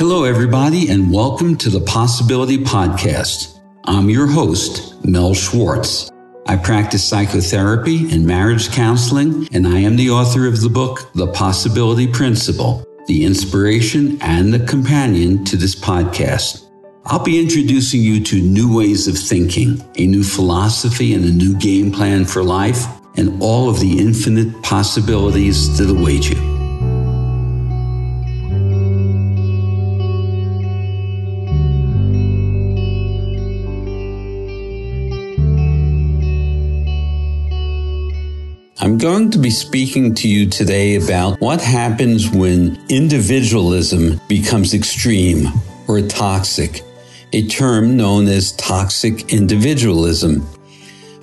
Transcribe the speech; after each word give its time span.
Hello, 0.00 0.24
everybody, 0.24 0.88
and 0.88 1.12
welcome 1.12 1.58
to 1.58 1.68
the 1.68 1.82
Possibility 1.82 2.56
Podcast. 2.56 3.60
I'm 3.84 4.08
your 4.08 4.26
host, 4.26 5.04
Mel 5.04 5.34
Schwartz. 5.34 6.10
I 6.46 6.56
practice 6.56 7.06
psychotherapy 7.06 8.10
and 8.10 8.26
marriage 8.26 8.72
counseling, 8.72 9.46
and 9.52 9.66
I 9.66 9.80
am 9.80 9.96
the 9.96 10.08
author 10.08 10.46
of 10.46 10.62
the 10.62 10.70
book, 10.70 11.12
The 11.12 11.26
Possibility 11.26 12.06
Principle, 12.06 12.82
the 13.08 13.26
inspiration 13.26 14.16
and 14.22 14.54
the 14.54 14.64
companion 14.64 15.44
to 15.44 15.58
this 15.58 15.74
podcast. 15.74 16.70
I'll 17.04 17.22
be 17.22 17.38
introducing 17.38 18.00
you 18.00 18.24
to 18.24 18.40
new 18.40 18.74
ways 18.74 19.06
of 19.06 19.18
thinking, 19.18 19.84
a 19.98 20.06
new 20.06 20.24
philosophy, 20.24 21.12
and 21.12 21.26
a 21.26 21.30
new 21.30 21.58
game 21.58 21.92
plan 21.92 22.24
for 22.24 22.42
life, 22.42 22.86
and 23.18 23.42
all 23.42 23.68
of 23.68 23.80
the 23.80 23.98
infinite 23.98 24.62
possibilities 24.62 25.76
that 25.76 25.94
await 25.94 26.30
you. 26.30 26.49
I'm 38.90 38.98
going 38.98 39.30
to 39.30 39.38
be 39.38 39.50
speaking 39.50 40.16
to 40.16 40.28
you 40.28 40.50
today 40.50 40.96
about 40.96 41.40
what 41.40 41.60
happens 41.60 42.28
when 42.28 42.76
individualism 42.88 44.20
becomes 44.26 44.74
extreme 44.74 45.46
or 45.86 46.00
toxic, 46.00 46.82
a 47.32 47.46
term 47.46 47.96
known 47.96 48.26
as 48.26 48.50
toxic 48.50 49.32
individualism. 49.32 50.44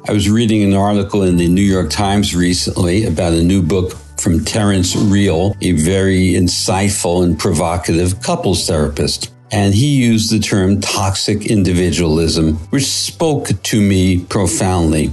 I 0.07 0.13
was 0.13 0.29
reading 0.29 0.63
an 0.63 0.75
article 0.75 1.23
in 1.23 1.35
the 1.35 1.49
New 1.49 1.61
York 1.61 1.89
Times 1.89 2.33
recently 2.33 3.03
about 3.03 3.33
a 3.33 3.43
new 3.43 3.61
book 3.61 3.97
from 4.17 4.45
Terrence 4.45 4.95
Real, 4.95 5.53
a 5.59 5.73
very 5.73 6.35
insightful 6.35 7.25
and 7.25 7.37
provocative 7.37 8.21
couples 8.21 8.65
therapist. 8.65 9.33
And 9.51 9.73
he 9.73 9.87
used 9.87 10.31
the 10.31 10.39
term 10.39 10.79
toxic 10.79 11.45
individualism, 11.45 12.55
which 12.69 12.85
spoke 12.85 13.49
to 13.63 13.81
me 13.81 14.21
profoundly. 14.23 15.11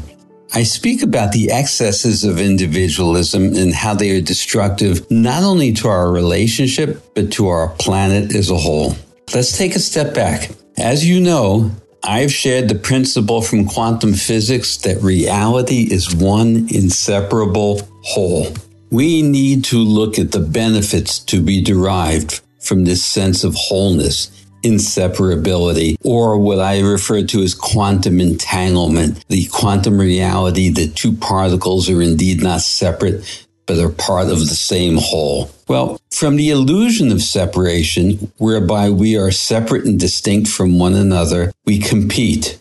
I 0.56 0.62
speak 0.62 1.02
about 1.02 1.32
the 1.32 1.50
excesses 1.50 2.22
of 2.22 2.38
individualism 2.38 3.56
and 3.56 3.74
how 3.74 3.94
they 3.94 4.16
are 4.16 4.20
destructive 4.20 5.10
not 5.10 5.42
only 5.42 5.72
to 5.72 5.88
our 5.88 6.12
relationship, 6.12 7.02
but 7.16 7.32
to 7.32 7.48
our 7.48 7.70
planet 7.70 8.32
as 8.36 8.50
a 8.50 8.56
whole. 8.56 8.94
Let's 9.34 9.58
take 9.58 9.74
a 9.74 9.80
step 9.80 10.14
back. 10.14 10.52
As 10.78 11.04
you 11.04 11.20
know, 11.20 11.72
I've 12.04 12.32
shared 12.32 12.68
the 12.68 12.76
principle 12.76 13.42
from 13.42 13.66
quantum 13.66 14.14
physics 14.14 14.76
that 14.78 15.02
reality 15.02 15.88
is 15.90 16.14
one 16.14 16.68
inseparable 16.70 17.80
whole. 18.04 18.54
We 18.90 19.22
need 19.22 19.64
to 19.64 19.78
look 19.78 20.20
at 20.20 20.30
the 20.30 20.38
benefits 20.38 21.18
to 21.30 21.42
be 21.42 21.62
derived 21.62 22.42
from 22.60 22.84
this 22.84 23.04
sense 23.04 23.42
of 23.42 23.56
wholeness 23.56 24.30
inseparability, 24.64 25.96
or 26.02 26.38
what 26.38 26.58
I 26.58 26.80
refer 26.80 27.22
to 27.22 27.42
as 27.42 27.54
quantum 27.54 28.20
entanglement, 28.20 29.24
the 29.28 29.46
quantum 29.46 30.00
reality 30.00 30.70
that 30.70 30.96
two 30.96 31.12
particles 31.12 31.88
are 31.88 32.02
indeed 32.02 32.42
not 32.42 32.62
separate, 32.62 33.46
but 33.66 33.78
are 33.78 33.90
part 33.90 34.28
of 34.28 34.40
the 34.40 34.46
same 34.46 34.96
whole. 34.96 35.50
Well, 35.68 36.00
from 36.10 36.36
the 36.36 36.50
illusion 36.50 37.12
of 37.12 37.22
separation, 37.22 38.32
whereby 38.38 38.90
we 38.90 39.16
are 39.16 39.30
separate 39.30 39.84
and 39.84 39.98
distinct 39.98 40.48
from 40.48 40.78
one 40.78 40.94
another, 40.94 41.52
we 41.64 41.78
compete. 41.78 42.58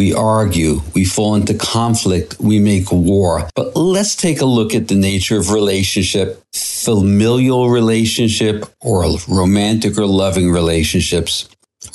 We 0.00 0.14
argue, 0.14 0.80
we 0.94 1.04
fall 1.04 1.34
into 1.34 1.52
conflict, 1.52 2.40
we 2.40 2.58
make 2.58 2.90
war. 2.90 3.50
But 3.54 3.76
let's 3.76 4.16
take 4.16 4.40
a 4.40 4.46
look 4.46 4.74
at 4.74 4.88
the 4.88 4.94
nature 4.94 5.38
of 5.38 5.50
relationship, 5.50 6.42
familial 6.54 7.68
relationship, 7.68 8.64
or 8.80 9.04
romantic 9.28 9.98
or 9.98 10.06
loving 10.06 10.50
relationships. 10.50 11.50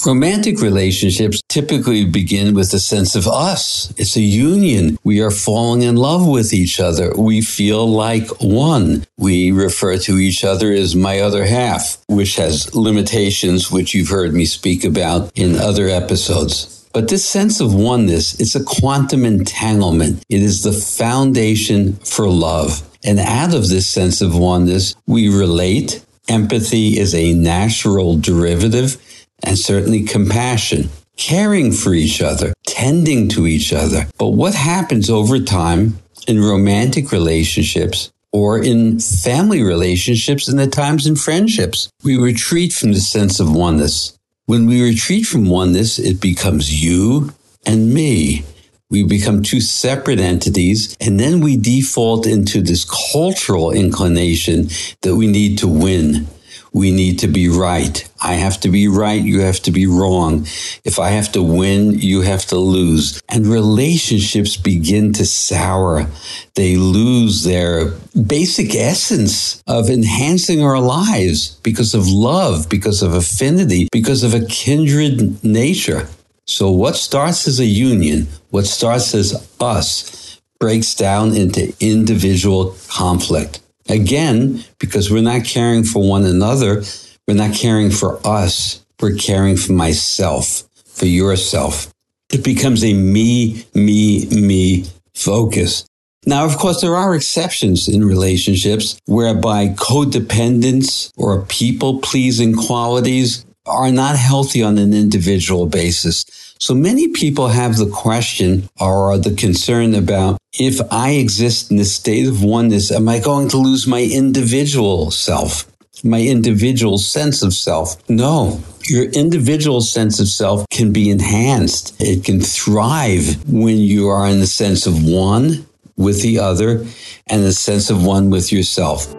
Romantic 0.05 0.61
relationships 0.61 1.41
typically 1.49 2.05
begin 2.05 2.53
with 2.53 2.71
a 2.75 2.79
sense 2.79 3.15
of 3.15 3.27
us. 3.27 3.91
It's 3.97 4.15
a 4.15 4.21
union. 4.21 4.99
We 5.03 5.23
are 5.23 5.31
falling 5.31 5.81
in 5.81 5.95
love 5.95 6.27
with 6.27 6.53
each 6.53 6.79
other. 6.79 7.11
We 7.17 7.41
feel 7.41 7.87
like 7.89 8.27
one. 8.39 9.05
We 9.17 9.51
refer 9.51 9.97
to 9.97 10.19
each 10.19 10.43
other 10.43 10.71
as 10.71 10.95
my 10.95 11.21
other 11.21 11.45
half, 11.45 11.97
which 12.07 12.35
has 12.35 12.75
limitations, 12.75 13.71
which 13.71 13.95
you've 13.95 14.09
heard 14.09 14.31
me 14.35 14.45
speak 14.45 14.83
about 14.83 15.31
in 15.33 15.55
other 15.55 15.87
episodes. 15.87 16.84
But 16.95 17.09
this 17.09 17.25
sense 17.25 17.59
of 17.59 17.73
oneness, 17.73 18.39
it's 18.39 18.55
a 18.55 18.63
quantum 18.63 19.25
entanglement. 19.25 20.23
It 20.29 20.41
is 20.41 20.63
the 20.63 20.71
foundation 20.71 21.97
for 21.97 22.29
love. 22.29 22.87
And 23.03 23.19
out 23.19 23.53
of 23.53 23.67
this 23.67 23.85
sense 23.85 24.21
of 24.21 24.37
oneness, 24.37 24.95
we 25.05 25.27
relate. 25.27 26.05
Empathy 26.29 26.97
is 26.97 27.13
a 27.13 27.33
natural 27.33 28.17
derivative 28.17 28.95
and 29.43 29.59
certainly 29.59 30.03
compassion, 30.03 30.87
caring 31.17 31.73
for 31.73 31.93
each 31.93 32.21
other, 32.21 32.53
tending 32.65 33.27
to 33.27 33.45
each 33.45 33.73
other. 33.73 34.07
But 34.17 34.29
what 34.29 34.55
happens 34.55 35.09
over 35.09 35.37
time 35.39 35.99
in 36.29 36.39
romantic 36.39 37.11
relationships 37.11 38.09
or 38.31 38.63
in 38.63 39.01
family 39.01 39.63
relationships 39.63 40.47
and 40.47 40.61
at 40.61 40.71
times 40.71 41.05
in 41.05 41.17
friendships? 41.17 41.89
We 42.05 42.15
retreat 42.15 42.71
from 42.71 42.93
the 42.93 43.01
sense 43.01 43.41
of 43.41 43.53
oneness. 43.53 44.17
When 44.47 44.67
we 44.67 44.83
retreat 44.83 45.25
from 45.25 45.49
oneness, 45.49 45.97
it 45.97 46.21
becomes 46.21 46.83
you 46.83 47.33
and 47.65 47.91
me. 47.91 48.43
We 48.91 49.01
become 49.01 49.41
two 49.41 49.59
separate 49.59 50.19
entities, 50.19 50.95
and 51.01 51.19
then 51.19 51.39
we 51.39 51.57
default 51.57 52.27
into 52.27 52.61
this 52.61 52.85
cultural 53.11 53.71
inclination 53.71 54.69
that 55.01 55.15
we 55.15 55.25
need 55.25 55.57
to 55.59 55.67
win, 55.67 56.27
we 56.75 56.91
need 56.91 57.19
to 57.19 57.29
be 57.29 57.47
right. 57.47 58.05
I 58.21 58.33
have 58.33 58.59
to 58.59 58.69
be 58.69 58.89
right. 58.89 59.21
You 59.21 59.39
have 59.39 59.61
to 59.61 59.71
be 59.71 59.87
wrong. 59.87 60.45
If 60.83 60.99
I 60.99 61.11
have 61.11 61.31
to 61.31 61.41
win, 61.41 61.97
you 61.99 62.19
have 62.19 62.45
to 62.47 62.57
lose. 62.57 63.21
And 63.29 63.47
relationships 63.47 64.57
begin 64.57 65.13
to 65.13 65.25
sour. 65.25 66.07
They 66.55 66.75
lose 66.75 67.45
their 67.45 67.91
basic 68.11 68.75
essence 68.75 69.63
of 69.67 69.89
enhancing 69.89 70.61
our 70.61 70.81
lives 70.81 71.51
because 71.63 71.93
of 71.93 72.09
love, 72.09 72.67
because 72.67 73.01
of 73.01 73.13
affinity, 73.13 73.87
because 73.89 74.23
of 74.23 74.33
a 74.33 74.45
kindred 74.45 75.41
nature. 75.45 76.09
So 76.45 76.69
what 76.69 76.97
starts 76.97 77.47
as 77.47 77.61
a 77.61 77.65
union, 77.65 78.27
what 78.49 78.65
starts 78.65 79.15
as 79.15 79.47
us, 79.61 80.41
breaks 80.59 80.93
down 80.93 81.33
into 81.33 81.73
individual 81.79 82.75
conflict. 82.89 83.61
Again, 83.87 84.63
because 84.79 85.11
we're 85.11 85.21
not 85.21 85.45
caring 85.45 85.83
for 85.83 86.07
one 86.07 86.25
another, 86.25 86.83
we're 87.27 87.35
not 87.35 87.53
caring 87.53 87.91
for 87.91 88.19
us, 88.25 88.85
we're 88.99 89.15
caring 89.15 89.57
for 89.57 89.73
myself, 89.73 90.63
for 90.85 91.05
yourself. 91.05 91.93
It 92.31 92.43
becomes 92.43 92.83
a 92.83 92.93
me, 92.93 93.65
me, 93.73 94.25
me 94.27 94.85
focus. 95.13 95.85
Now, 96.25 96.45
of 96.45 96.57
course, 96.57 96.81
there 96.81 96.95
are 96.95 97.13
exceptions 97.13 97.87
in 97.87 98.03
relationships 98.03 98.99
whereby 99.05 99.69
codependence 99.69 101.11
or 101.15 101.43
people 101.43 101.99
pleasing 101.99 102.55
qualities 102.55 103.45
are 103.67 103.91
not 103.91 104.15
healthy 104.15 104.63
on 104.63 104.77
an 104.79 104.93
individual 104.93 105.67
basis. 105.67 106.25
So 106.59 106.73
many 106.73 107.09
people 107.09 107.49
have 107.49 107.75
the 107.75 107.89
question 107.89 108.69
or 108.79 109.17
the 109.17 109.33
concern 109.33 109.93
about 109.93 110.37
if 110.53 110.79
I 110.89 111.11
exist 111.11 111.69
in 111.69 111.79
a 111.79 111.85
state 111.85 112.27
of 112.27 112.43
oneness, 112.43 112.91
am 112.91 113.09
I 113.09 113.19
going 113.19 113.49
to 113.49 113.57
lose 113.57 113.85
my 113.85 114.01
individual 114.01 115.11
self? 115.11 115.69
My 116.03 116.21
individual 116.21 116.97
sense 116.97 117.41
of 117.41 117.53
self? 117.53 117.97
No. 118.09 118.61
Your 118.87 119.05
individual 119.05 119.81
sense 119.81 120.19
of 120.19 120.27
self 120.27 120.65
can 120.69 120.93
be 120.93 121.09
enhanced. 121.09 121.95
It 121.99 122.23
can 122.23 122.39
thrive 122.39 123.43
when 123.51 123.77
you 123.77 124.07
are 124.07 124.27
in 124.27 124.39
the 124.39 124.47
sense 124.47 124.85
of 124.85 125.03
one 125.03 125.65
with 125.97 126.21
the 126.21 126.39
other 126.39 126.85
and 127.27 127.43
the 127.43 127.53
sense 127.53 127.89
of 127.89 128.05
one 128.05 128.29
with 128.29 128.51
yourself. 128.51 129.13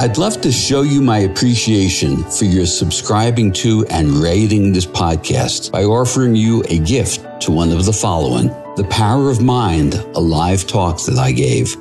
I'd 0.00 0.16
love 0.16 0.40
to 0.40 0.50
show 0.50 0.80
you 0.80 1.02
my 1.02 1.18
appreciation 1.18 2.24
for 2.24 2.46
your 2.46 2.64
subscribing 2.64 3.52
to 3.52 3.84
and 3.88 4.08
rating 4.08 4.72
this 4.72 4.86
podcast 4.86 5.70
by 5.70 5.84
offering 5.84 6.34
you 6.34 6.64
a 6.70 6.78
gift 6.78 7.42
to 7.42 7.52
one 7.52 7.70
of 7.70 7.84
the 7.84 7.92
following. 7.92 8.46
The 8.76 8.86
Power 8.88 9.28
of 9.28 9.42
Mind, 9.42 9.96
a 10.14 10.18
live 10.18 10.66
talk 10.66 11.04
that 11.04 11.18
I 11.18 11.32
gave, 11.32 11.76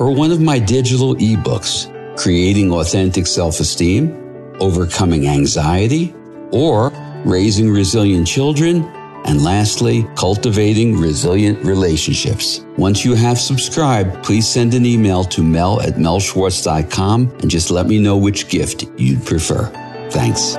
or 0.00 0.12
one 0.12 0.32
of 0.32 0.40
my 0.40 0.58
digital 0.58 1.14
ebooks, 1.14 1.86
Creating 2.18 2.72
Authentic 2.72 3.28
Self 3.28 3.60
Esteem, 3.60 4.56
Overcoming 4.58 5.28
Anxiety, 5.28 6.12
or 6.50 6.90
Raising 7.24 7.70
Resilient 7.70 8.26
Children 8.26 8.82
and 9.30 9.44
lastly, 9.44 10.04
cultivating 10.16 10.98
resilient 10.98 11.64
relationships. 11.64 12.64
Once 12.76 13.04
you 13.04 13.14
have 13.14 13.38
subscribed, 13.38 14.24
please 14.24 14.48
send 14.48 14.74
an 14.74 14.84
email 14.84 15.22
to 15.22 15.40
mel 15.40 15.80
at 15.80 15.94
melschwartz.com 15.94 17.30
and 17.40 17.48
just 17.48 17.70
let 17.70 17.86
me 17.86 18.00
know 18.00 18.16
which 18.16 18.48
gift 18.48 18.86
you'd 18.98 19.24
prefer. 19.24 19.66
Thanks. 20.10 20.56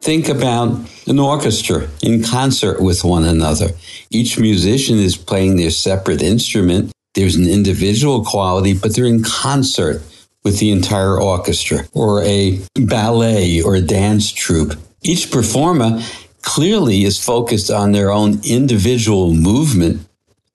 Think 0.00 0.30
about 0.30 0.88
an 1.06 1.18
orchestra 1.18 1.86
in 2.02 2.22
concert 2.22 2.80
with 2.80 3.04
one 3.04 3.24
another. 3.24 3.68
Each 4.10 4.38
musician 4.38 4.96
is 4.96 5.18
playing 5.18 5.56
their 5.56 5.70
separate 5.70 6.22
instrument. 6.22 6.92
There's 7.14 7.36
an 7.36 7.46
individual 7.46 8.24
quality, 8.24 8.72
but 8.72 8.96
they're 8.96 9.04
in 9.04 9.22
concert 9.22 10.02
with 10.48 10.60
the 10.60 10.70
entire 10.70 11.20
orchestra 11.20 11.80
or 11.92 12.22
a 12.22 12.58
ballet 12.74 13.60
or 13.60 13.74
a 13.74 13.82
dance 13.82 14.32
troupe. 14.32 14.72
Each 15.02 15.30
performer 15.30 16.00
clearly 16.40 17.04
is 17.04 17.22
focused 17.22 17.70
on 17.70 17.92
their 17.92 18.10
own 18.10 18.40
individual 18.48 19.34
movement, 19.34 20.08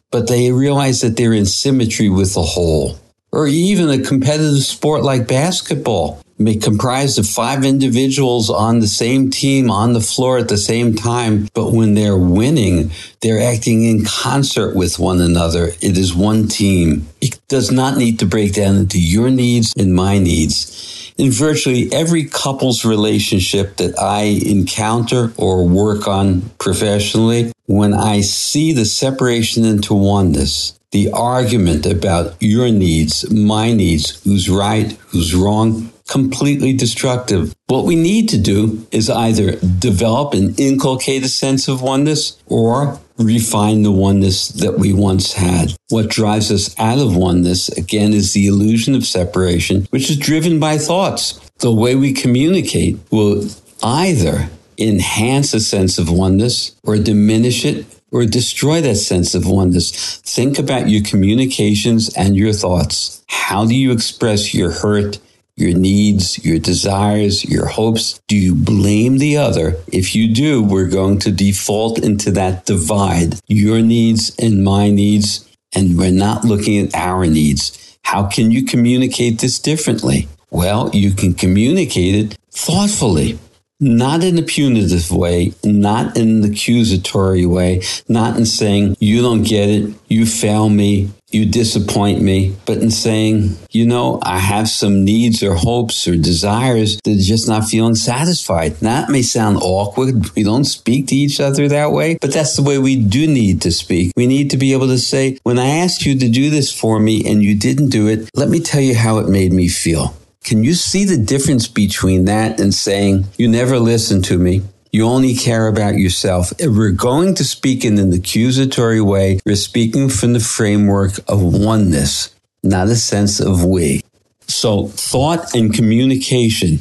but 0.09 0.27
they 0.27 0.51
realize 0.51 1.01
that 1.01 1.15
they're 1.15 1.31
in 1.31 1.45
symmetry 1.45 2.09
with 2.09 2.33
the 2.33 2.41
whole. 2.41 2.97
Or 3.31 3.45
even 3.45 3.91
a 3.91 4.03
competitive 4.03 4.63
sport 4.63 5.03
like 5.03 5.27
basketball 5.27 6.22
comprised 6.61 7.19
of 7.19 7.27
five 7.27 7.63
individuals 7.63 8.49
on 8.49 8.79
the 8.79 8.87
same 8.87 9.29
team 9.29 9.69
on 9.69 9.93
the 9.93 10.01
floor 10.01 10.37
at 10.37 10.49
the 10.49 10.57
same 10.57 10.95
time, 10.95 11.47
but 11.53 11.71
when 11.71 11.93
they're 11.93 12.17
winning, 12.17 12.91
they're 13.21 13.41
acting 13.41 13.83
in 13.83 14.03
concert 14.05 14.75
with 14.75 14.99
one 14.99 15.21
another. 15.21 15.67
It 15.81 15.97
is 15.97 16.13
one 16.13 16.47
team. 16.47 17.07
It 17.21 17.39
does 17.47 17.71
not 17.71 17.97
need 17.97 18.19
to 18.19 18.25
break 18.25 18.53
down 18.53 18.75
into 18.75 18.99
your 18.99 19.29
needs 19.29 19.73
and 19.77 19.93
my 19.93 20.17
needs 20.17 20.93
in 21.17 21.31
virtually 21.31 21.91
every 21.91 22.25
couple's 22.25 22.85
relationship 22.85 23.77
that 23.77 23.97
I 23.99 24.23
encounter 24.45 25.31
or 25.37 25.67
work 25.67 26.07
on 26.07 26.41
professionally, 26.59 27.51
when 27.65 27.93
I 27.93 28.21
see 28.21 28.73
the 28.73 28.85
separation 28.85 29.63
into 29.63 29.93
oneness, 29.93 30.77
the 30.91 31.11
argument 31.11 31.85
about 31.85 32.35
your 32.39 32.69
needs, 32.69 33.29
my 33.31 33.73
needs, 33.73 34.23
who's 34.23 34.49
right, 34.49 34.91
who's 35.07 35.33
wrong, 35.33 35.92
completely 36.07 36.73
destructive. 36.73 37.55
What 37.67 37.85
we 37.85 37.95
need 37.95 38.29
to 38.29 38.37
do 38.37 38.85
is 38.91 39.09
either 39.09 39.55
develop 39.79 40.33
and 40.33 40.59
inculcate 40.59 41.23
a 41.23 41.29
sense 41.29 41.67
of 41.67 41.81
oneness 41.81 42.41
or 42.47 42.99
refine 43.17 43.83
the 43.83 43.91
oneness 43.91 44.49
that 44.49 44.77
we 44.79 44.93
once 44.93 45.33
had. 45.33 45.73
What 45.89 46.09
drives 46.09 46.51
us 46.51 46.77
out 46.79 46.99
of 46.99 47.15
oneness, 47.15 47.69
again, 47.69 48.13
is 48.13 48.33
the 48.33 48.47
illusion 48.47 48.95
of 48.95 49.05
separation, 49.05 49.87
which 49.91 50.09
is 50.09 50.17
driven 50.17 50.59
by 50.59 50.77
thoughts. 50.77 51.39
The 51.59 51.71
way 51.71 51.95
we 51.95 52.13
communicate 52.13 52.97
will 53.11 53.47
either 53.83 54.49
enhance 54.77 55.53
a 55.53 55.59
sense 55.59 55.97
of 55.97 56.09
oneness 56.09 56.75
or 56.83 56.97
diminish 56.97 57.63
it 57.65 57.85
or 58.11 58.25
destroy 58.25 58.81
that 58.81 58.95
sense 58.95 59.33
of 59.33 59.47
oneness. 59.47 60.19
Think 60.21 60.59
about 60.59 60.89
your 60.89 61.03
communications 61.03 62.13
and 62.15 62.35
your 62.35 62.53
thoughts. 62.53 63.23
How 63.27 63.65
do 63.65 63.75
you 63.75 63.91
express 63.91 64.53
your 64.53 64.71
hurt, 64.71 65.19
your 65.55 65.77
needs, 65.77 66.43
your 66.43 66.59
desires, 66.59 67.45
your 67.45 67.67
hopes? 67.67 68.19
Do 68.27 68.35
you 68.35 68.55
blame 68.55 69.17
the 69.17 69.37
other? 69.37 69.75
If 69.91 70.15
you 70.15 70.33
do, 70.33 70.63
we're 70.63 70.89
going 70.89 71.19
to 71.19 71.31
default 71.31 71.99
into 71.99 72.31
that 72.31 72.65
divide, 72.65 73.39
your 73.47 73.81
needs 73.81 74.35
and 74.37 74.63
my 74.63 74.89
needs, 74.89 75.47
and 75.75 75.97
we're 75.97 76.11
not 76.11 76.43
looking 76.43 76.87
at 76.87 76.95
our 76.95 77.25
needs. 77.25 77.97
How 78.03 78.27
can 78.27 78.51
you 78.51 78.65
communicate 78.65 79.39
this 79.39 79.59
differently? 79.59 80.27
Well, 80.49 80.91
you 80.93 81.11
can 81.11 81.33
communicate 81.33 82.15
it 82.15 82.37
thoughtfully 82.51 83.39
not 83.83 84.23
in 84.23 84.37
a 84.37 84.43
punitive 84.43 85.11
way, 85.11 85.53
not 85.63 86.17
in 86.17 86.43
an 86.43 86.51
accusatory 86.51 87.45
way, 87.45 87.81
not 88.07 88.37
in 88.37 88.45
saying, 88.45 88.95
you 88.99 89.21
don't 89.21 89.43
get 89.43 89.69
it, 89.69 89.93
you 90.07 90.25
fail 90.25 90.69
me, 90.69 91.11
you 91.31 91.45
disappoint 91.45 92.21
me, 92.21 92.55
but 92.65 92.77
in 92.77 92.91
saying, 92.91 93.57
you 93.71 93.85
know, 93.85 94.19
I 94.21 94.37
have 94.37 94.69
some 94.69 95.03
needs 95.03 95.41
or 95.43 95.55
hopes 95.55 96.07
or 96.07 96.15
desires 96.15 96.99
that 97.03 97.17
are 97.17 97.21
just 97.21 97.47
not 97.47 97.65
feeling 97.65 97.95
satisfied. 97.95 98.75
That 98.77 99.09
may 99.09 99.23
sound 99.23 99.57
awkward. 99.57 100.29
We 100.35 100.43
don't 100.43 100.65
speak 100.65 101.07
to 101.07 101.15
each 101.15 101.39
other 101.39 101.67
that 101.67 101.91
way, 101.91 102.17
but 102.21 102.31
that's 102.31 102.55
the 102.55 102.63
way 102.63 102.77
we 102.77 102.95
do 102.95 103.27
need 103.27 103.61
to 103.63 103.71
speak. 103.71 104.13
We 104.15 104.27
need 104.27 104.51
to 104.51 104.57
be 104.57 104.73
able 104.73 104.87
to 104.87 104.99
say, 104.99 105.39
when 105.43 105.59
I 105.59 105.67
asked 105.67 106.05
you 106.05 106.17
to 106.19 106.29
do 106.29 106.49
this 106.49 106.71
for 106.71 106.99
me 106.99 107.25
and 107.29 107.43
you 107.43 107.57
didn't 107.57 107.89
do 107.89 108.07
it, 108.07 108.29
let 108.35 108.49
me 108.49 108.59
tell 108.59 108.81
you 108.81 108.95
how 108.95 109.17
it 109.17 109.27
made 109.27 109.51
me 109.51 109.67
feel. 109.67 110.15
Can 110.43 110.63
you 110.63 110.73
see 110.73 111.05
the 111.05 111.17
difference 111.17 111.67
between 111.69 112.25
that 112.25 112.59
and 112.59 112.73
saying, 112.73 113.25
you 113.37 113.47
never 113.47 113.79
listen 113.79 114.21
to 114.23 114.37
me? 114.37 114.61
You 114.91 115.05
only 115.05 115.35
care 115.35 115.67
about 115.67 115.97
yourself. 115.97 116.51
If 116.59 116.75
we're 116.75 116.91
going 116.91 117.33
to 117.35 117.45
speak 117.45 117.85
in 117.85 117.97
an 117.97 118.11
accusatory 118.11 118.99
way, 118.99 119.39
we're 119.45 119.55
speaking 119.55 120.09
from 120.09 120.33
the 120.33 120.41
framework 120.41 121.13
of 121.29 121.41
oneness, 121.41 122.35
not 122.61 122.89
a 122.89 122.95
sense 122.95 123.39
of 123.39 123.63
we. 123.63 124.01
So 124.47 124.87
thought 124.87 125.55
and 125.55 125.73
communication 125.73 126.79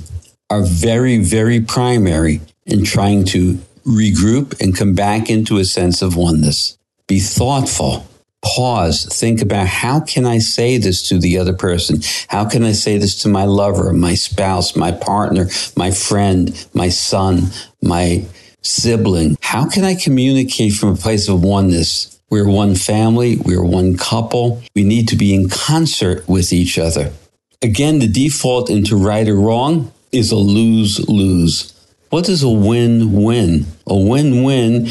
are 0.50 0.62
very, 0.62 1.18
very 1.18 1.60
primary 1.60 2.40
in 2.66 2.84
trying 2.84 3.24
to 3.26 3.54
regroup 3.86 4.60
and 4.60 4.76
come 4.76 4.94
back 4.94 5.30
into 5.30 5.58
a 5.58 5.64
sense 5.64 6.02
of 6.02 6.16
oneness. 6.16 6.76
Be 7.06 7.20
thoughtful 7.20 8.06
pause, 8.42 9.06
think 9.06 9.40
about 9.40 9.66
how 9.66 10.00
can 10.00 10.26
I 10.26 10.38
say 10.38 10.76
this 10.78 11.08
to 11.08 11.18
the 11.18 11.38
other 11.38 11.52
person? 11.52 12.00
How 12.28 12.44
can 12.48 12.64
I 12.64 12.72
say 12.72 12.98
this 12.98 13.22
to 13.22 13.28
my 13.28 13.44
lover, 13.44 13.92
my 13.92 14.14
spouse, 14.14 14.76
my 14.76 14.92
partner, 14.92 15.48
my 15.76 15.90
friend, 15.90 16.66
my 16.74 16.88
son, 16.88 17.50
my 17.80 18.26
sibling? 18.62 19.38
How 19.40 19.68
can 19.68 19.84
I 19.84 19.94
communicate 19.94 20.74
from 20.74 20.90
a 20.90 20.96
place 20.96 21.28
of 21.28 21.42
oneness? 21.42 22.20
We're 22.30 22.48
one 22.48 22.74
family. 22.74 23.36
We're 23.36 23.64
one 23.64 23.96
couple. 23.96 24.62
We 24.74 24.84
need 24.84 25.08
to 25.08 25.16
be 25.16 25.34
in 25.34 25.48
concert 25.48 26.26
with 26.28 26.52
each 26.52 26.78
other. 26.78 27.12
Again, 27.60 27.98
the 27.98 28.08
default 28.08 28.70
into 28.70 28.96
right 28.96 29.28
or 29.28 29.36
wrong 29.36 29.92
is 30.10 30.32
a 30.32 30.36
lose 30.36 31.08
lose. 31.08 31.72
What 32.08 32.28
is 32.28 32.42
a 32.42 32.48
win 32.48 33.12
win? 33.12 33.66
A 33.86 33.96
win 33.96 34.42
win 34.44 34.88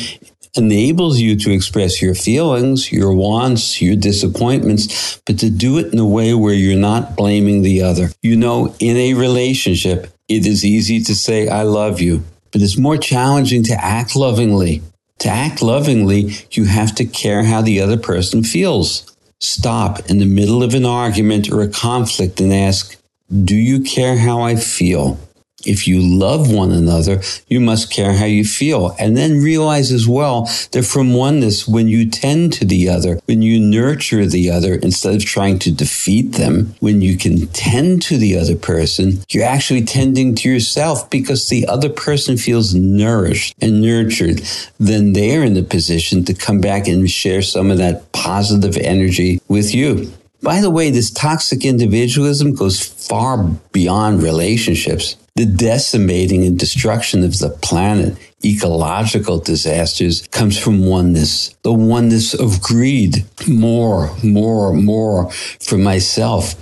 enables 0.56 1.19
you 1.19 1.36
to 1.38 1.51
express 1.51 2.01
your 2.01 2.15
feelings, 2.15 2.92
your 2.92 3.13
wants, 3.13 3.81
your 3.81 3.95
disappointments, 3.95 5.21
but 5.25 5.39
to 5.39 5.50
do 5.50 5.77
it 5.77 5.94
in 5.94 6.00
a 6.00 6.07
way 6.07 6.33
where 6.33 6.53
you're 6.53 6.80
not 6.80 7.15
blaming 7.15 7.62
the 7.62 7.81
other. 7.81 8.09
You 8.21 8.36
know, 8.36 8.75
in 8.80 8.98
a 8.98 9.13
relationship, 9.13 10.07
it 10.27 10.45
is 10.45 10.65
easy 10.65 11.01
to 11.03 11.15
say, 11.15 11.48
I 11.48 11.63
love 11.63 12.01
you, 12.01 12.24
but 12.51 12.62
it's 12.62 12.77
more 12.77 12.98
challenging 12.98 13.63
to 13.63 13.74
act 13.74 14.15
lovingly. 14.15 14.81
To 15.19 15.30
act 15.30 15.62
lovingly, 15.62 16.33
you 16.51 16.65
have 16.65 16.95
to 16.95 17.06
care 17.06 17.44
how 17.44 17.62
the 17.62 17.80
other 17.80 17.97
person 17.97 18.44
feels. 18.44 19.07
Stop 19.39 20.09
in 20.09 20.18
the 20.19 20.25
middle 20.25 20.63
of 20.63 20.74
an 20.74 20.86
argument 20.86 21.51
or 21.51 21.62
a 21.62 21.68
conflict 21.68 22.39
and 22.42 22.54
ask, 22.54 22.97
Do 23.44 23.56
you 23.56 23.81
care 23.81 24.18
how 24.18 24.42
I 24.42 24.56
feel? 24.56 25.18
If 25.66 25.88
you 25.88 26.02
love 26.02 26.52
one 26.52 26.72
another, 26.72 27.22
you 27.48 27.60
must 27.60 27.92
care 27.92 28.13
how 28.13 28.25
you 28.25 28.44
feel. 28.44 28.96
And 29.00 29.16
then 29.16 29.44
realize 29.44 29.92
as 29.92 30.08
well 30.08 30.50
that 30.72 30.86
from 30.86 31.13
oneness, 31.13 31.68
when 31.68 31.88
you 31.88 32.09
tend 32.09 32.54
to 32.54 32.66
the 32.66 32.90
other, 32.90 33.19
when 33.26 33.42
you 33.42 33.59
nurture 33.59 34.26
the 34.26 34.50
other 34.50 34.76
instead 34.76 35.16
of 35.16 35.26
trying 35.26 35.59
to 35.59 35.71
defeat 35.71 36.33
them, 36.33 36.76
when 36.80 37.02
you 37.02 37.18
can 37.18 37.47
tend 37.47 38.02
to 38.04 38.18
the 38.18 38.38
other 38.38 38.56
person, 38.56 39.24
you're 39.30 39.45
actually 39.45 39.83
tending 39.83 40.35
to 40.35 40.50
yourself 40.50 41.09
because 41.09 41.50
the 41.50 41.68
other 41.68 41.90
person 41.90 42.38
feels 42.38 42.74
nourished 42.74 43.56
and 43.62 43.81
nurtured. 43.81 44.42
Then 44.80 45.14
they're 45.14 45.44
in 45.44 45.54
the 45.54 45.64
position 45.64 46.26
to 46.26 46.33
come 46.33 46.62
back 46.62 46.88
and 46.88 47.09
share 47.09 47.42
some 47.42 47.71
of 47.71 47.78
that 47.78 48.12
positive 48.12 48.78
energy 48.78 49.42
with 49.47 49.74
you. 49.74 50.12
By 50.44 50.59
the 50.59 50.71
way, 50.71 50.90
this 50.90 51.12
toxic 51.12 51.64
individualism 51.66 52.56
goes 52.56 52.81
far 52.81 53.44
beyond 53.71 54.24
relationships 54.24 55.16
the 55.42 55.48
decimating 55.48 56.45
and 56.45 56.60
destruction 56.60 57.24
of 57.24 57.40
the 57.40 57.50
planet, 57.50 58.16
ecological 58.45 59.40
disasters 59.40 60.28
comes 60.28 60.56
from 60.56 60.86
oneness, 60.86 61.56
the 61.64 61.74
oneness 61.74 62.36
of 62.36 62.62
greed. 62.62 63.26
More, 63.48 64.16
more, 64.24 64.71
more 64.71 65.31
for 65.60 65.80
myself. 65.80 66.54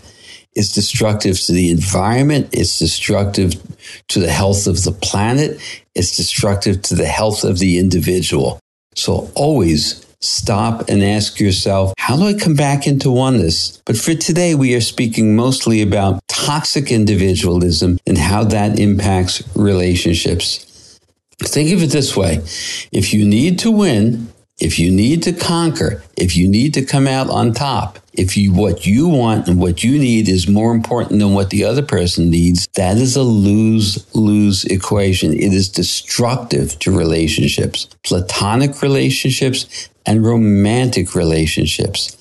is 0.55 0.71
destructive 0.71 1.38
to 1.39 1.51
the 1.51 1.69
environment. 1.69 2.50
It's 2.53 2.79
destructive 2.79 3.53
to 4.07 4.19
the 4.19 4.31
health 4.31 4.65
of 4.65 4.83
the 4.83 4.93
planet. 4.93 5.59
It's 5.93 6.15
destructive 6.15 6.81
to 6.83 6.95
the 6.95 7.05
health 7.05 7.43
of 7.43 7.59
the 7.59 7.79
individual. 7.79 8.59
So 8.95 9.29
always 9.36 10.05
stop 10.21 10.89
and 10.89 11.03
ask 11.03 11.39
yourself, 11.39 11.93
how 11.98 12.17
do 12.17 12.24
I 12.24 12.33
come 12.33 12.55
back 12.55 12.88
into 12.88 13.12
oneness? 13.12 13.81
But 13.86 13.98
for 13.98 14.13
today, 14.15 14.55
we 14.55 14.75
are 14.75 14.81
speaking 14.81 15.36
mostly 15.36 15.81
about 15.81 16.19
toxic 16.46 16.91
individualism 16.91 18.00
and 18.08 18.17
how 18.17 18.43
that 18.43 18.79
impacts 18.79 19.43
relationships. 19.55 21.00
Think 21.43 21.72
of 21.72 21.84
it 21.84 21.91
this 21.91 22.15
way. 22.15 22.41
If 22.91 23.13
you 23.13 23.25
need 23.25 23.60
to 23.60 23.72
win, 23.72 24.31
if 24.60 24.77
you 24.77 24.91
need 24.91 25.24
to 25.24 25.34
conquer, 25.34 26.03
if 26.17 26.36
you 26.36 26.48
need 26.48 26.74
to 26.74 26.86
come 26.86 27.08
out 27.08 27.29
on 27.29 27.53
top, 27.53 28.00
if 28.13 28.36
you 28.36 28.53
what 28.53 28.86
you 28.86 29.08
want 29.08 29.48
and 29.48 29.60
what 29.60 29.84
you 29.84 29.98
need 29.98 30.27
is 30.27 30.50
more 30.50 30.74
important 30.74 31.19
than 31.19 31.34
what 31.34 31.50
the 31.50 31.63
other 31.63 31.81
person 31.81 32.29
needs, 32.29 32.67
that 32.75 32.98
is 32.98 33.15
a 33.15 33.24
lose-lose 33.24 34.65
equation. 34.65 35.31
It 35.31 35.53
is 35.53 35.69
destructive 35.69 36.77
to 36.79 36.98
relationships, 36.98 37.88
platonic 38.03 38.81
relationships 38.81 39.89
and 40.05 40.25
romantic 40.25 41.15
relationships. 41.15 42.17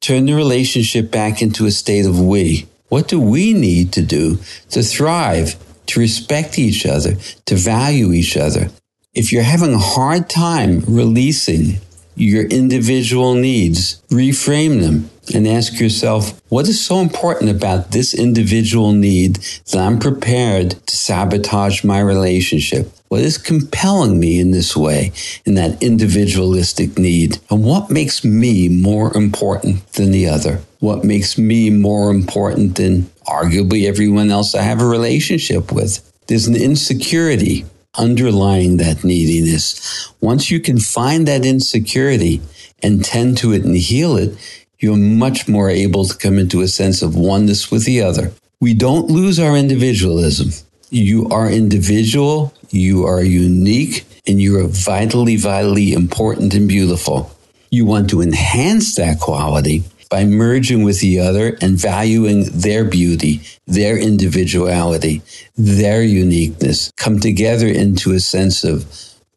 Turn 0.00 0.26
the 0.26 0.34
relationship 0.34 1.10
back 1.10 1.42
into 1.42 1.66
a 1.66 1.70
state 1.70 2.06
of 2.06 2.18
we. 2.20 2.66
What 2.88 3.08
do 3.08 3.20
we 3.20 3.52
need 3.52 3.92
to 3.92 4.02
do 4.02 4.38
to 4.70 4.82
thrive 4.82 5.56
to 5.88 6.00
respect 6.00 6.58
each 6.58 6.86
other, 6.86 7.16
to 7.46 7.54
value 7.56 8.12
each 8.12 8.36
other. 8.36 8.70
If 9.14 9.32
you're 9.32 9.42
having 9.42 9.74
a 9.74 9.78
hard 9.78 10.30
time 10.30 10.84
releasing 10.86 11.80
your 12.18 12.44
individual 12.44 13.34
needs, 13.34 14.02
reframe 14.10 14.80
them 14.80 15.10
and 15.34 15.46
ask 15.46 15.78
yourself, 15.78 16.40
what 16.48 16.68
is 16.68 16.84
so 16.84 17.00
important 17.00 17.50
about 17.50 17.92
this 17.92 18.14
individual 18.14 18.92
need 18.92 19.36
that 19.70 19.78
I'm 19.78 19.98
prepared 19.98 20.70
to 20.86 20.96
sabotage 20.96 21.84
my 21.84 22.00
relationship? 22.00 22.90
What 23.08 23.22
is 23.22 23.38
compelling 23.38 24.20
me 24.20 24.38
in 24.38 24.50
this 24.50 24.76
way, 24.76 25.12
in 25.44 25.54
that 25.54 25.82
individualistic 25.82 26.98
need? 26.98 27.38
And 27.50 27.64
what 27.64 27.90
makes 27.90 28.24
me 28.24 28.68
more 28.68 29.16
important 29.16 29.92
than 29.92 30.10
the 30.10 30.26
other? 30.28 30.60
What 30.80 31.04
makes 31.04 31.38
me 31.38 31.70
more 31.70 32.10
important 32.10 32.76
than 32.76 33.04
arguably 33.26 33.86
everyone 33.86 34.30
else 34.30 34.54
I 34.54 34.62
have 34.62 34.82
a 34.82 34.86
relationship 34.86 35.72
with? 35.72 36.04
There's 36.26 36.46
an 36.46 36.56
insecurity 36.56 37.64
underlying 37.96 38.76
that 38.78 39.04
neediness. 39.04 40.12
Once 40.20 40.50
you 40.50 40.60
can 40.60 40.78
find 40.78 41.26
that 41.26 41.44
insecurity 41.44 42.40
and 42.82 43.04
tend 43.04 43.38
to 43.38 43.52
it 43.52 43.64
and 43.64 43.76
heal 43.76 44.16
it, 44.16 44.36
you're 44.78 44.96
much 44.96 45.48
more 45.48 45.68
able 45.68 46.04
to 46.04 46.16
come 46.16 46.38
into 46.38 46.60
a 46.60 46.68
sense 46.68 47.02
of 47.02 47.16
oneness 47.16 47.70
with 47.70 47.84
the 47.84 48.02
other. 48.02 48.32
We 48.60 48.74
don't 48.74 49.10
lose 49.10 49.38
our 49.38 49.56
individualism. 49.56 50.50
You 50.90 51.28
are 51.28 51.50
individual, 51.50 52.54
you 52.70 53.04
are 53.04 53.22
unique, 53.22 54.04
and 54.26 54.40
you 54.40 54.58
are 54.58 54.68
vitally, 54.68 55.36
vitally 55.36 55.92
important 55.92 56.54
and 56.54 56.68
beautiful. 56.68 57.30
You 57.70 57.84
want 57.84 58.08
to 58.10 58.22
enhance 58.22 58.94
that 58.94 59.20
quality 59.20 59.84
by 60.08 60.24
merging 60.24 60.82
with 60.84 61.00
the 61.00 61.18
other 61.20 61.56
and 61.60 61.80
valuing 61.80 62.44
their 62.50 62.84
beauty, 62.84 63.40
their 63.66 63.98
individuality, 63.98 65.22
their 65.56 66.02
uniqueness, 66.02 66.92
come 66.96 67.20
together 67.20 67.66
into 67.66 68.12
a 68.12 68.20
sense 68.20 68.64
of 68.64 68.86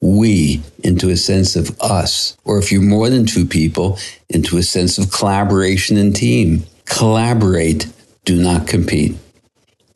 we, 0.01 0.61
into 0.83 1.09
a 1.09 1.17
sense 1.17 1.55
of 1.55 1.79
us, 1.79 2.35
or 2.43 2.57
if 2.57 2.71
you're 2.71 2.81
more 2.81 3.09
than 3.09 3.25
two 3.25 3.45
people, 3.45 3.99
into 4.29 4.57
a 4.57 4.63
sense 4.63 4.97
of 4.97 5.11
collaboration 5.11 5.97
and 5.97 6.15
team. 6.15 6.65
Collaborate, 6.85 7.87
do 8.25 8.41
not 8.41 8.67
compete. 8.67 9.15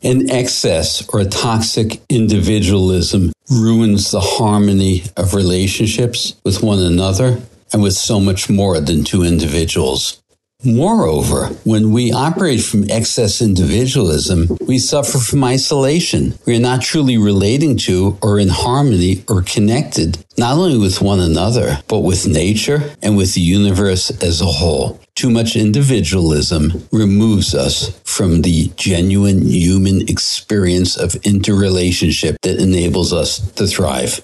An 0.03 0.29
excess 0.29 1.07
or 1.09 1.21
a 1.21 1.25
toxic 1.25 1.99
individualism 2.09 3.33
ruins 3.49 4.11
the 4.11 4.19
harmony 4.19 5.03
of 5.17 5.33
relationships 5.33 6.35
with 6.43 6.61
one 6.61 6.79
another 6.79 7.41
and 7.73 7.81
with 7.81 7.93
so 7.93 8.19
much 8.19 8.47
more 8.49 8.79
than 8.79 9.03
two 9.03 9.23
individuals. 9.23 10.21
Moreover, 10.65 11.47
when 11.63 11.91
we 11.91 12.11
operate 12.11 12.61
from 12.61 12.89
excess 12.89 13.39
individualism, 13.39 14.57
we 14.61 14.79
suffer 14.79 15.19
from 15.19 15.43
isolation. 15.43 16.33
We 16.47 16.55
are 16.55 16.61
not 16.61 16.81
truly 16.81 17.19
relating 17.19 17.77
to 17.79 18.17
or 18.21 18.39
in 18.39 18.47
harmony 18.47 19.23
or 19.29 19.43
connected, 19.43 20.25
not 20.39 20.57
only 20.57 20.79
with 20.79 21.01
one 21.01 21.19
another, 21.19 21.79
but 21.87 21.99
with 21.99 22.27
nature 22.27 22.95
and 23.03 23.15
with 23.15 23.35
the 23.35 23.41
universe 23.41 24.09
as 24.23 24.41
a 24.41 24.45
whole. 24.45 24.99
Too 25.13 25.29
much 25.29 25.55
individualism 25.55 26.87
removes 26.91 27.53
us 27.53 27.99
from 28.03 28.41
the 28.41 28.71
genuine 28.75 29.47
human 29.47 30.01
experience 30.09 30.97
of 30.97 31.15
interrelationship 31.23 32.37
that 32.41 32.59
enables 32.59 33.13
us 33.13 33.39
to 33.51 33.67
thrive. 33.67 34.19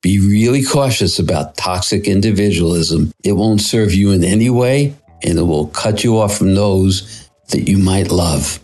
Be 0.00 0.18
really 0.18 0.64
cautious 0.64 1.20
about 1.20 1.56
toxic 1.56 2.08
individualism. 2.08 3.12
It 3.22 3.32
won't 3.34 3.60
serve 3.60 3.94
you 3.94 4.10
in 4.10 4.24
any 4.24 4.50
way 4.50 4.96
and 5.24 5.38
it 5.38 5.42
will 5.42 5.66
cut 5.68 6.04
you 6.04 6.18
off 6.18 6.36
from 6.36 6.54
those 6.54 7.28
that 7.48 7.68
you 7.68 7.78
might 7.78 8.10
love. 8.10 8.60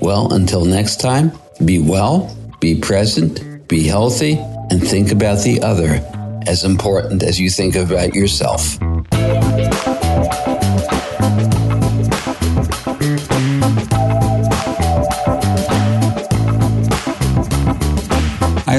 Well, 0.00 0.32
until 0.32 0.64
next 0.64 1.00
time, 1.00 1.32
be 1.64 1.78
well, 1.78 2.36
be 2.60 2.74
present, 2.78 3.68
be 3.68 3.84
healthy, 3.84 4.38
and 4.70 4.86
think 4.86 5.12
about 5.12 5.42
the 5.44 5.62
other 5.62 6.00
as 6.46 6.64
important 6.64 7.22
as 7.22 7.40
you 7.40 7.48
think 7.50 7.74
about 7.74 8.14
yourself. 8.14 8.78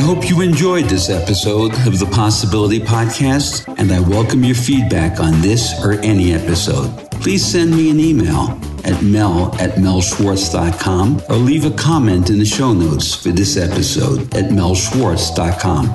Hope 0.05 0.29
you 0.29 0.41
enjoyed 0.41 0.85
this 0.85 1.09
episode 1.09 1.73
of 1.87 1.97
the 1.97 2.05
Possibility 2.05 2.79
Podcast, 2.79 3.67
and 3.79 3.91
I 3.91 3.99
welcome 4.01 4.43
your 4.43 4.53
feedback 4.53 5.19
on 5.19 5.41
this 5.41 5.83
or 5.83 5.93
any 5.93 6.31
episode. 6.31 7.09
Please 7.13 7.43
send 7.43 7.71
me 7.71 7.89
an 7.89 7.99
email 7.99 8.51
at 8.83 9.01
mel 9.01 9.55
at 9.59 9.71
melschwartz.com 9.79 11.23
or 11.27 11.37
leave 11.37 11.65
a 11.65 11.71
comment 11.71 12.29
in 12.29 12.37
the 12.37 12.45
show 12.45 12.71
notes 12.71 13.15
for 13.15 13.29
this 13.29 13.57
episode 13.57 14.31
at 14.35 14.51
melschwartz.com. 14.51 15.87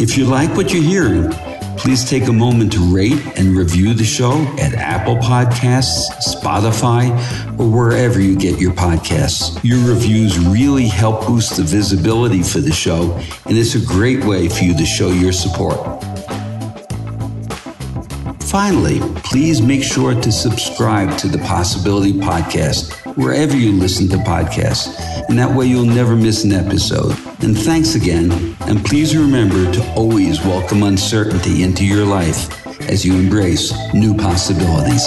If 0.00 0.16
you 0.16 0.24
like 0.24 0.56
what 0.56 0.72
you're 0.72 0.82
hearing, 0.82 1.30
Please 1.84 2.02
take 2.02 2.28
a 2.28 2.32
moment 2.32 2.72
to 2.72 2.78
rate 2.94 3.20
and 3.38 3.54
review 3.54 3.92
the 3.92 4.04
show 4.04 4.32
at 4.58 4.72
Apple 4.72 5.16
Podcasts, 5.16 6.08
Spotify, 6.34 7.10
or 7.60 7.68
wherever 7.70 8.18
you 8.18 8.38
get 8.38 8.58
your 8.58 8.72
podcasts. 8.72 9.62
Your 9.62 9.86
reviews 9.86 10.38
really 10.38 10.86
help 10.86 11.26
boost 11.26 11.58
the 11.58 11.62
visibility 11.62 12.42
for 12.42 12.60
the 12.60 12.72
show, 12.72 13.12
and 13.44 13.58
it's 13.58 13.74
a 13.74 13.84
great 13.84 14.24
way 14.24 14.48
for 14.48 14.64
you 14.64 14.74
to 14.74 14.86
show 14.86 15.10
your 15.10 15.30
support. 15.30 15.76
Finally, 18.44 19.00
please 19.16 19.60
make 19.60 19.82
sure 19.82 20.18
to 20.18 20.32
subscribe 20.32 21.18
to 21.18 21.28
the 21.28 21.38
Possibility 21.40 22.14
Podcast 22.14 23.03
wherever 23.16 23.56
you 23.56 23.72
listen 23.72 24.08
to 24.08 24.16
podcasts, 24.16 24.98
and 25.28 25.38
that 25.38 25.54
way 25.54 25.66
you'll 25.66 25.84
never 25.84 26.16
miss 26.16 26.44
an 26.44 26.52
episode. 26.52 27.12
And 27.42 27.56
thanks 27.56 27.94
again. 27.94 28.56
And 28.62 28.84
please 28.84 29.16
remember 29.16 29.70
to 29.72 29.92
always 29.94 30.40
welcome 30.40 30.82
uncertainty 30.82 31.62
into 31.62 31.84
your 31.84 32.04
life 32.04 32.66
as 32.88 33.04
you 33.04 33.14
embrace 33.14 33.72
new 33.94 34.16
possibilities. 34.16 35.06